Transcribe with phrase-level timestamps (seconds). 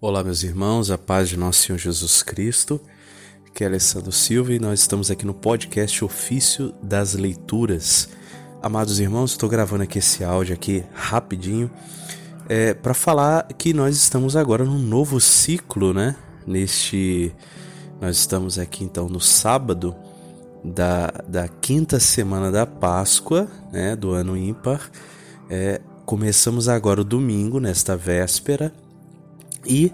[0.00, 2.80] Olá, meus irmãos, a paz de nosso Senhor Jesus Cristo.
[3.48, 8.08] Aqui é Alessandro Silva e nós estamos aqui no podcast Ofício das Leituras.
[8.62, 11.68] Amados irmãos, estou gravando aqui esse áudio aqui rapidinho
[12.48, 16.14] é, para falar que nós estamos agora num novo ciclo, né?
[16.46, 17.34] Neste,
[18.00, 19.96] nós estamos aqui então no sábado
[20.62, 23.96] da, da quinta semana da Páscoa, né?
[23.96, 24.92] Do ano ímpar.
[25.50, 28.72] É, começamos agora o domingo nesta véspera
[29.68, 29.92] e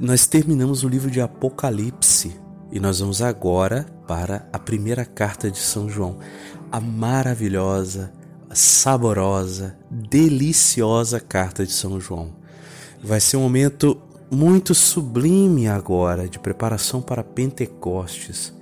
[0.00, 2.34] nós terminamos o livro de Apocalipse
[2.72, 6.18] e nós vamos agora para a primeira carta de São João,
[6.72, 8.12] a maravilhosa,
[8.52, 12.34] saborosa, deliciosa carta de São João.
[13.02, 14.00] Vai ser um momento
[14.30, 18.52] muito sublime agora de preparação para Pentecostes.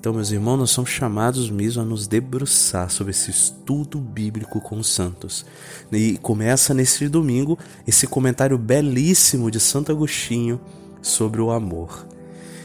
[0.00, 4.78] Então, meus irmãos, nós somos chamados mesmo a nos debruçar sobre esse estudo bíblico com
[4.78, 5.44] os santos.
[5.92, 10.58] E começa nesse domingo esse comentário belíssimo de Santo Agostinho
[11.02, 12.06] sobre o amor.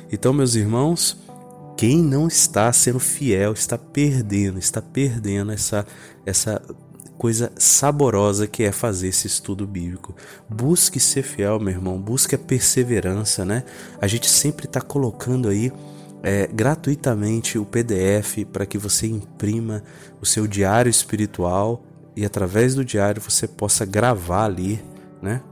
[0.09, 1.17] Então, meus irmãos,
[1.75, 5.85] quem não está sendo fiel está perdendo, está perdendo essa
[6.25, 6.61] essa
[7.17, 10.15] coisa saborosa que é fazer esse estudo bíblico.
[10.49, 13.65] Busque ser fiel, meu irmão, busque a perseverança, né?
[13.99, 15.69] A gente sempre está colocando aí
[16.25, 19.83] é, gratuitamente o PDF para que você imprima
[20.19, 21.83] o seu diário espiritual
[22.15, 24.83] e através do diário você possa gravar ali,
[25.21, 25.43] né?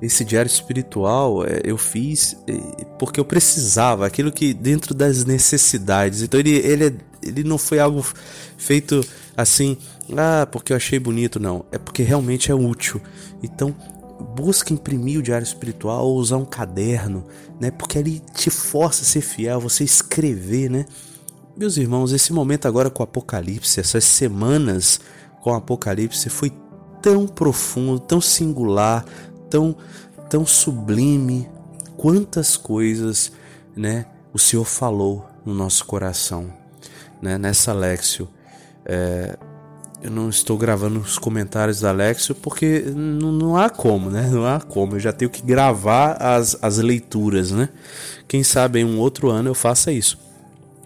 [0.00, 2.54] Esse diário espiritual é, eu fiz é,
[2.98, 6.22] porque eu precisava, aquilo que dentro das necessidades.
[6.22, 8.02] Então ele, ele, é, ele não foi algo
[8.56, 9.04] feito
[9.36, 9.76] assim,
[10.16, 11.66] ah, porque eu achei bonito, não.
[11.70, 12.98] É porque realmente é útil.
[13.42, 13.76] Então
[14.20, 17.24] busca imprimir o diário espiritual ou usar um caderno,
[17.60, 17.70] né?
[17.70, 20.86] Porque ali te força a ser fiel, você escrever, né?
[21.56, 25.00] Meus irmãos, esse momento agora com o Apocalipse, essas semanas
[25.40, 26.52] com o Apocalipse foi
[27.00, 29.04] tão profundo, tão singular,
[29.48, 29.76] tão
[30.28, 31.48] tão sublime.
[31.96, 33.32] Quantas coisas,
[33.74, 36.52] né, o Senhor falou no nosso coração,
[37.22, 37.38] né?
[37.38, 38.28] Nessa Lexio,
[38.84, 39.38] é,
[40.02, 44.28] eu não estou gravando os comentários da Alexio porque não, não, há como, né?
[44.30, 44.96] Não há como.
[44.96, 47.68] Eu já tenho que gravar as, as leituras, né?
[48.28, 50.18] Quem sabe em um outro ano eu faça isso.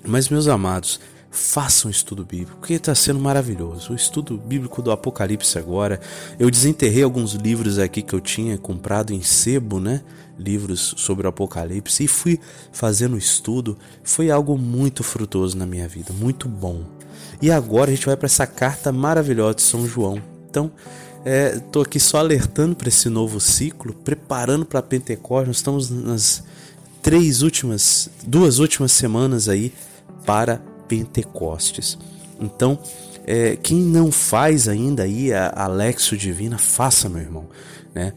[0.07, 1.01] Mas, meus amados,
[1.31, 3.93] façam estudo bíblico, porque está sendo maravilhoso.
[3.93, 6.01] O estudo bíblico do Apocalipse agora.
[6.39, 10.03] Eu desenterrei alguns livros aqui que eu tinha comprado em sebo, né?
[10.39, 12.41] Livros sobre o Apocalipse e fui
[12.73, 13.77] fazendo estudo.
[14.03, 17.00] Foi algo muito frutoso na minha vida, muito bom.
[17.43, 20.21] E agora a gente vai para essa carta maravilhosa de São João.
[20.49, 20.71] Então,
[21.57, 25.47] estou é, aqui só alertando para esse novo ciclo, preparando para Pentecostes.
[25.49, 26.45] Nós estamos nas
[27.03, 29.73] três últimas, duas últimas semanas aí
[30.27, 31.99] para Pentecostes.
[32.39, 32.79] Então,
[33.27, 37.47] é, quem não faz ainda aí a, a Lexo Divina, faça, meu irmão.
[37.95, 38.13] Né?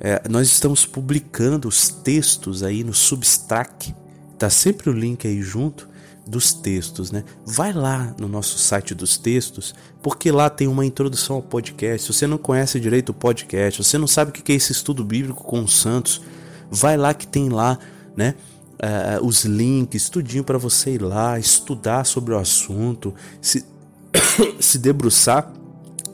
[0.00, 3.94] É, nós estamos publicando os textos aí no Substack.
[4.38, 5.88] Tá sempre o link aí junto
[6.26, 7.22] dos textos, né?
[7.44, 12.06] Vai lá no nosso site dos textos, porque lá tem uma introdução ao podcast.
[12.06, 15.04] Se você não conhece direito o podcast, você não sabe o que é esse estudo
[15.04, 16.20] bíblico com os santos,
[16.68, 17.78] vai lá que tem lá,
[18.16, 18.34] né?
[18.74, 23.64] Uh, os links, tudinho para você ir lá, estudar sobre o assunto, se,
[24.60, 25.50] se debruçar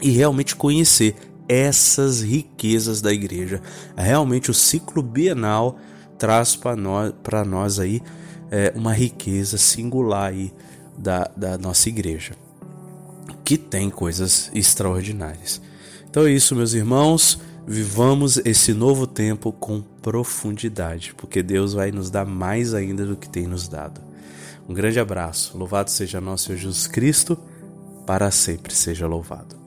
[0.01, 1.17] e realmente conhecer
[1.49, 3.61] essas riquezas da igreja.
[3.97, 5.79] Realmente o ciclo bienal
[6.19, 7.13] traz para nós,
[7.49, 8.01] nós aí
[8.53, 10.53] é, uma riqueza singular aí
[10.97, 12.35] da, da nossa igreja,
[13.43, 15.61] que tem coisas extraordinárias.
[16.09, 17.41] Então é isso, meus irmãos.
[17.67, 23.29] Vivamos esse novo tempo com profundidade, porque Deus vai nos dar mais ainda do que
[23.29, 24.01] tem nos dado.
[24.69, 25.57] Um grande abraço.
[25.57, 27.39] Louvado seja nosso Jesus Cristo,
[28.05, 29.62] para sempre seja louvado.